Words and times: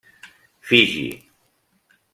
Fiji. 0.67 1.05